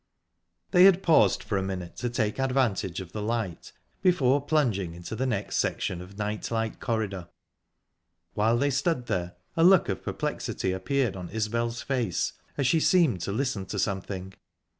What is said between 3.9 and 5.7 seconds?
before plunging into the next